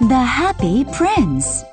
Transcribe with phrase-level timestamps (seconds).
[0.00, 1.64] The Happy Prince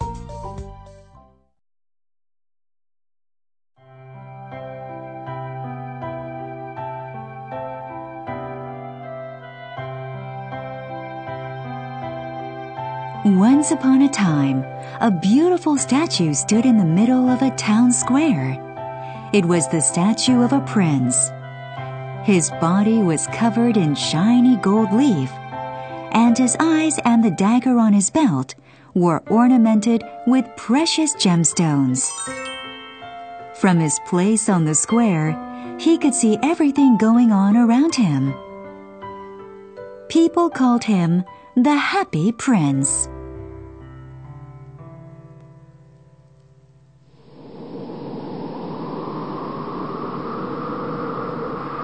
[13.25, 14.63] Once upon a time,
[14.99, 18.57] a beautiful statue stood in the middle of a town square.
[19.33, 21.31] It was the statue of a prince.
[22.23, 25.31] His body was covered in shiny gold leaf,
[26.19, 28.53] and his eyes and the dagger on his belt
[28.93, 32.11] were ornamented with precious gemstones.
[33.55, 35.29] From his place on the square,
[35.79, 38.33] he could see everything going on around him.
[40.09, 41.23] People called him
[41.55, 43.07] the Happy Prince.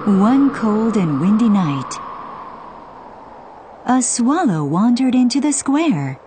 [0.04, 2.05] One cold and windy night,
[3.88, 6.18] a swallow wandered into the square.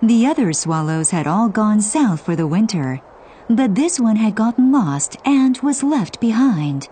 [0.00, 2.98] The other swallows had all gone south for the winter,
[3.50, 6.88] but this one had gotten lost and was left behind.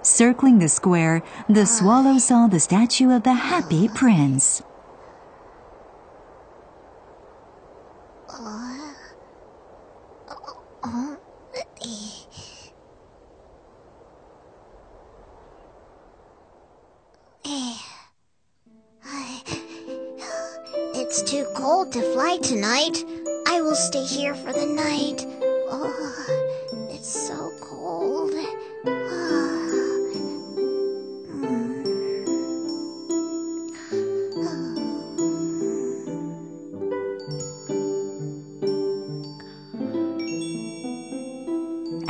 [0.00, 4.62] Circling the square, the swallow saw the statue of the happy prince.
[21.18, 23.02] It's too cold to fly tonight.
[23.46, 25.24] I will stay here for the night.
[25.66, 25.88] Oh,
[26.90, 28.34] it's so cold.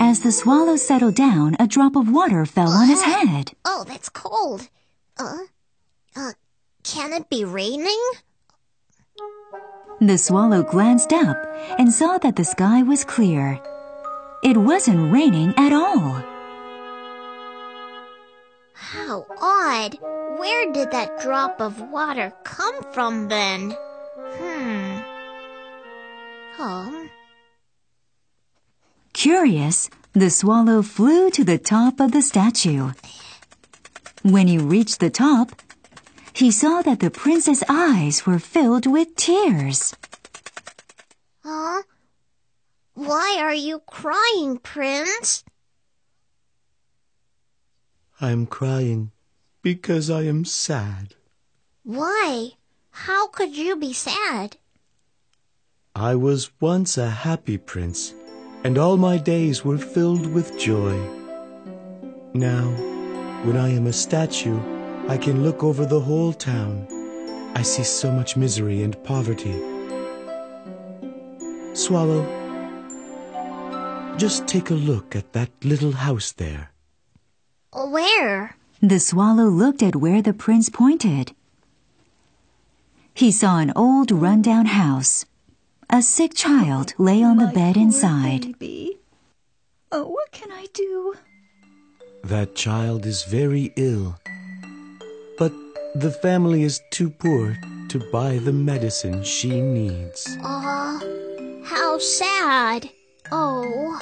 [0.01, 3.53] As the swallow settled down, a drop of water fell on his head.
[3.65, 4.69] Oh, that's cold.
[5.17, 5.45] Uh,
[6.17, 6.33] uh,
[6.83, 8.03] can it be raining?
[10.01, 11.37] The swallow glanced up
[11.79, 13.59] and saw that the sky was clear.
[14.43, 16.23] It wasn't raining at all.
[18.75, 19.99] How odd.
[20.37, 23.75] Where did that drop of water come from then?
[24.37, 25.01] Hmm.
[26.59, 27.09] Oh.
[29.15, 32.93] Curious, the swallow flew to the top of the statue.
[34.23, 35.63] When he reached the top,
[36.37, 39.97] he saw that the prince's eyes were filled with tears.
[41.43, 41.83] Huh?
[42.93, 45.45] Why are you crying, Prince?
[48.21, 49.13] I'm crying
[49.63, 51.15] because I am sad.
[51.85, 52.51] Why?
[52.91, 54.59] How could you be sad?
[55.95, 58.13] I was once a happy prince,
[58.63, 60.97] and all my days were filled with joy.
[62.35, 62.69] Now,
[63.45, 64.76] when I am a statue,
[65.09, 66.89] I can look over the whole town.
[67.55, 69.55] I see so much misery and poverty.
[71.75, 72.27] Swallow,
[74.17, 76.73] just take a look at that little house there.
[77.73, 78.57] Where?
[78.83, 81.33] The swallow looked at where the prince pointed.
[83.15, 85.25] He saw an old rundown house.
[85.89, 88.59] A sick child lay on the My bed inside.
[88.59, 88.99] Baby.
[89.93, 91.15] Oh, what can I do?
[92.25, 94.19] That child is very ill.
[95.97, 97.57] The family is too poor
[97.89, 100.29] to buy the medicine she needs.
[100.43, 101.01] Aw,
[101.65, 102.91] how sad.
[103.33, 103.97] Oh,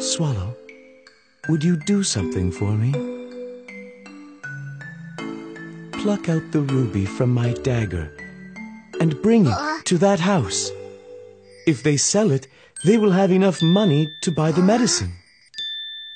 [0.00, 0.56] Swallow,
[1.48, 2.90] would you do something for me?
[6.02, 8.10] Pluck out the ruby from my dagger
[9.00, 10.68] and bring it to that house.
[11.64, 12.48] If they sell it,
[12.84, 15.12] they will have enough money to buy the medicine.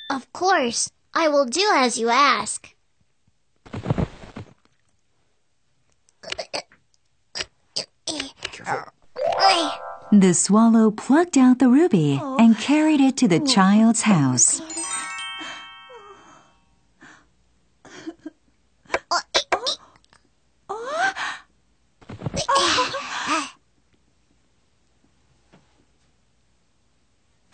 [0.09, 0.89] of course.
[1.13, 2.75] I will do as you ask.
[10.11, 14.59] The swallow plucked out the ruby and carried it to the child's house.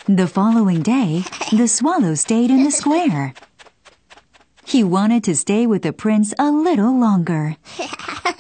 [0.07, 3.33] The following day, the swallow stayed in the square.
[4.65, 7.57] He wanted to stay with the prince a little longer.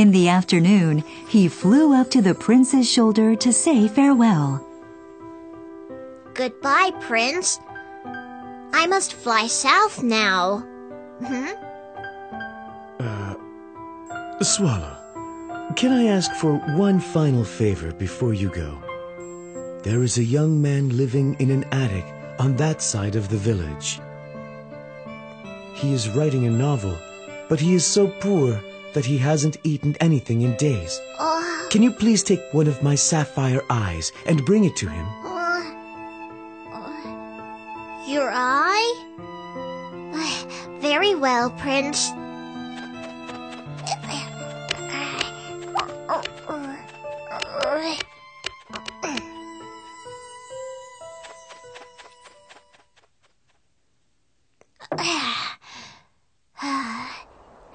[0.00, 4.66] In the afternoon, he flew up to the prince's shoulder to say farewell.
[6.32, 7.60] Goodbye, Prince.
[8.72, 10.64] I must fly south now.
[11.22, 11.52] Hmm?
[14.40, 14.96] Swallow,
[15.76, 18.78] can I ask for one final favor before you go?
[19.82, 22.06] There is a young man living in an attic
[22.38, 24.00] on that side of the village.
[25.74, 26.96] He is writing a novel,
[27.50, 28.58] but he is so poor
[28.94, 31.00] that he hasn't eaten anything in days.
[31.70, 35.06] Can you please take one of my sapphire eyes and bring it to him?
[35.24, 35.62] uh,
[36.74, 39.06] uh, your eye?
[40.80, 42.10] Very well, Prince.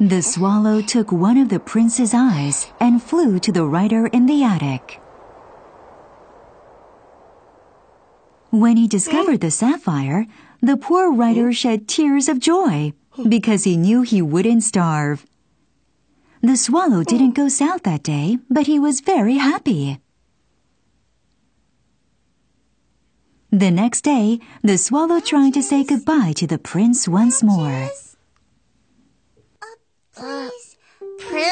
[0.05, 4.43] The swallow took one of the prince's eyes and flew to the writer in the
[4.43, 5.01] attic.
[8.51, 10.27] When he discovered the sapphire,
[10.61, 12.93] the poor writer shed tears of joy
[13.27, 15.25] because he knew he wouldn't starve.
[16.43, 19.97] The swallow didn't go south that day, but he was very happy.
[23.49, 27.89] The next day, the swallow tried to say goodbye to the prince once more.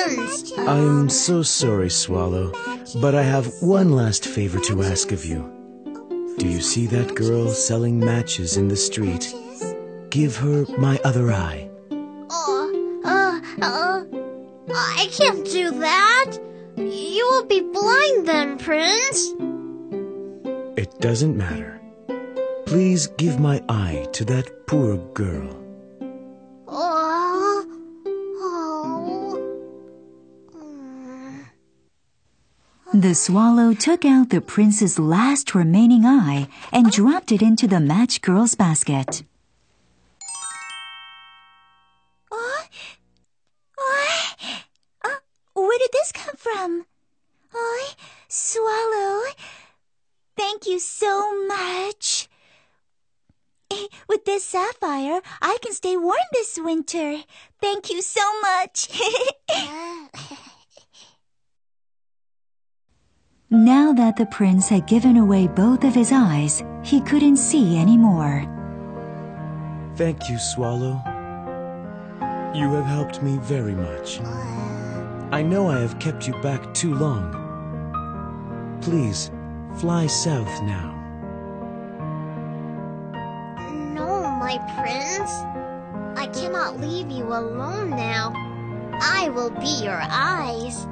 [0.03, 2.51] Prince, I'm so sorry, Swallow,
[3.01, 5.49] but I have one last favor to ask of you.
[6.37, 9.33] Do you see that girl selling matches in the street?
[10.09, 11.69] Give her my other eye.
[11.91, 14.03] oh, uh, uh,
[14.75, 16.33] I can't do that.
[16.75, 19.33] You will be blind then, Prince.
[20.77, 21.79] It doesn't matter.
[22.65, 25.62] Please give my eye to that poor girl.
[33.03, 38.21] The swallow took out the prince's last remaining eye and dropped it into the match
[38.21, 39.23] girl's basket.
[42.31, 42.63] Oh,
[43.77, 44.25] oh,
[45.03, 45.17] oh,
[45.53, 46.85] where did this come from?
[47.53, 47.91] Oh,
[48.29, 49.23] swallow.
[50.37, 52.29] Thank you so much.
[53.69, 57.17] Eh, With this sapphire, I can stay warm this winter.
[57.59, 58.87] Thank you so much.
[63.53, 68.47] Now that the prince had given away both of his eyes, he couldn't see anymore.
[69.95, 70.99] Thank you, Swallow.
[72.55, 74.21] You have helped me very much.
[75.31, 77.29] I know I have kept you back too long.
[78.81, 79.29] Please,
[79.77, 80.89] fly south now.
[83.93, 85.31] No, my prince.
[86.17, 88.33] I cannot leave you alone now.
[88.99, 90.87] I will be your eyes.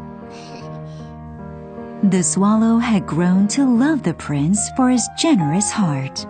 [2.03, 6.25] The swallow had grown to love the prince for his generous heart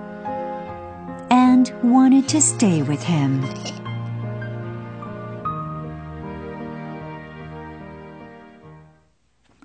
[1.32, 3.42] and wanted to stay with him.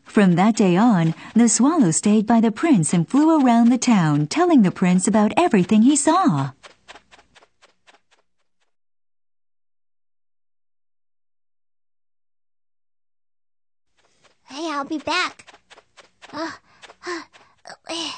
[0.04, 4.28] From that day on, the swallow stayed by the prince and flew around the town
[4.28, 6.52] telling the prince about everything he saw.
[14.44, 15.46] Hey, I'll be back.
[16.32, 16.50] Uh,
[17.06, 17.22] uh,
[17.88, 18.10] uh,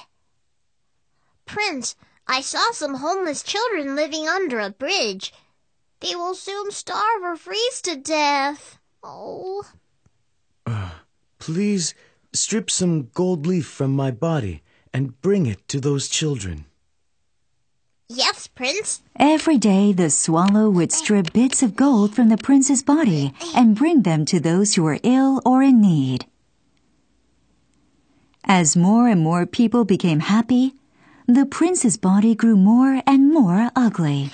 [1.47, 1.95] Prince,
[2.29, 5.33] I saw some homeless children living under a bridge.
[6.01, 8.79] They will soon starve or freeze to death.
[9.03, 9.65] Oh.
[11.39, 11.95] Please
[12.35, 16.67] strip some gold leaf from my body and bring it to those children.
[18.11, 19.03] Yes, Prince.
[19.17, 24.03] Every day, the swallow would strip bits of gold from the prince's body and bring
[24.03, 26.27] them to those who were ill or in need.
[28.45, 30.75] As more and more people became happy,
[31.29, 34.31] the prince's body grew more and more ugly.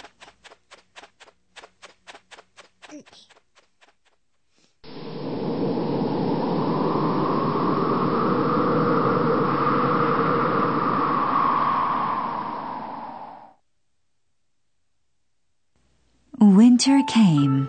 [16.39, 17.69] Winter came,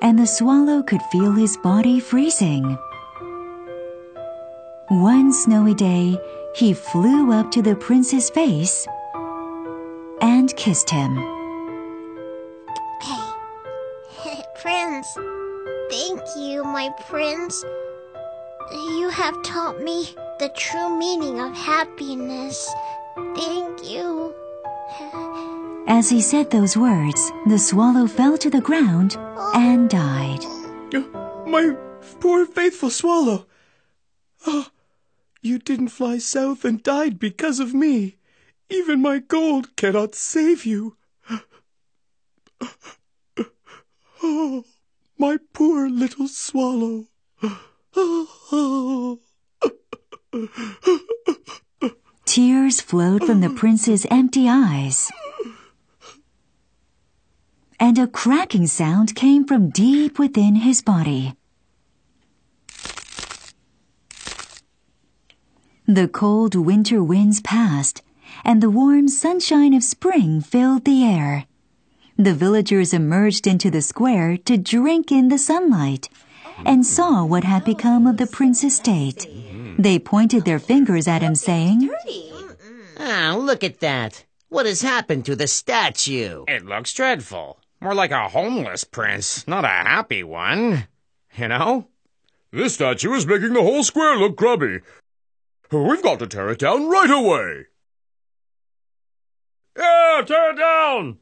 [0.00, 2.78] and the swallow could feel his body freezing.
[4.88, 6.18] One snowy day,
[6.54, 8.86] he flew up to the prince's face
[10.20, 11.16] and kissed him.
[14.22, 15.06] Hey, Prince.
[15.90, 17.64] Thank you, my prince.
[18.72, 22.70] You have taught me the true meaning of happiness.
[23.34, 24.34] Thank you.
[25.86, 29.16] As he said those words, the swallow fell to the ground
[29.54, 30.44] and died.
[31.46, 31.76] My
[32.20, 33.46] poor faithful swallow.
[34.46, 34.66] Oh,
[35.42, 38.16] you didn't fly south and died because of me.
[38.70, 40.96] Even my gold cannot save you.
[44.22, 44.64] Oh,
[45.18, 47.08] my poor little swallow.
[52.24, 55.10] Tears flowed from the prince's empty eyes.
[57.80, 61.34] and a cracking sound came from deep within his body.
[65.92, 68.00] The cold winter winds passed,
[68.46, 71.44] and the warm sunshine of spring filled the air.
[72.16, 76.08] The villagers emerged into the square to drink in the sunlight
[76.64, 79.26] and saw what had become of the prince's estate.
[79.78, 81.90] They pointed their fingers at him, saying,
[82.98, 84.24] Ah, look at that.
[84.48, 86.46] What has happened to the statue?
[86.48, 87.58] It looks dreadful.
[87.82, 90.88] More like a homeless prince, not a happy one.
[91.36, 91.88] You know?
[92.50, 94.80] This statue is making the whole square look grubby.
[95.72, 97.66] We've got to tear it down right away.
[99.74, 101.18] Yeah, tear it down!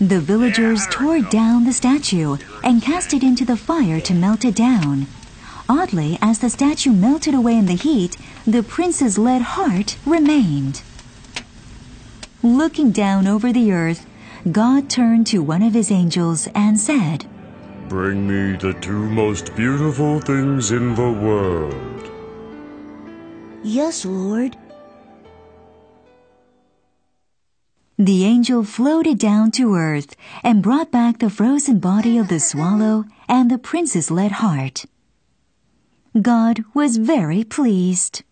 [0.00, 4.56] The villagers tore down the statue and cast it into the fire to melt it
[4.56, 5.06] down.
[5.68, 10.82] Oddly, as the statue melted away in the heat, the prince's lead heart remained.
[12.42, 14.04] Looking down over the earth,
[14.50, 17.26] God turned to one of his angels and said,
[17.88, 21.99] Bring me the two most beautiful things in the world.
[23.62, 24.56] Yes, Lord.
[27.98, 33.04] The angel floated down to earth and brought back the frozen body of the swallow
[33.28, 34.86] and the prince's lead heart.
[36.20, 38.22] God was very pleased.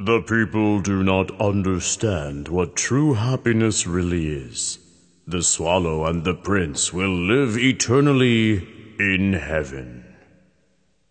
[0.00, 4.78] The people do not understand what true happiness really is.
[5.26, 8.66] The swallow and the prince will live eternally
[8.98, 10.06] in heaven.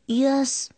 [0.07, 0.69] Yes.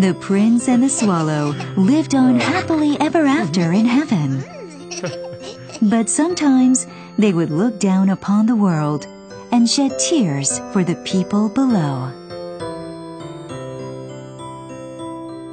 [0.00, 4.44] The prince and the swallow lived on happily ever after in heaven.
[5.80, 6.86] But sometimes
[7.16, 9.06] they would look down upon the world
[9.52, 12.25] and shed tears for the people below.